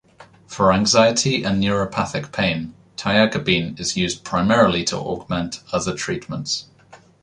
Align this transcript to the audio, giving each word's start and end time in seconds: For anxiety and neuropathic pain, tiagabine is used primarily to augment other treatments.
For 0.47 0.73
anxiety 0.73 1.43
and 1.43 1.59
neuropathic 1.61 2.31
pain, 2.31 2.73
tiagabine 2.97 3.79
is 3.79 3.95
used 3.95 4.23
primarily 4.23 4.83
to 4.85 4.97
augment 4.97 5.61
other 5.71 5.95
treatments. 5.95 6.65